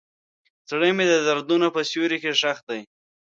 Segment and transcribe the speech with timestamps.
[0.69, 2.81] زړه مې د دردونو په سیوري کې ښخ دی.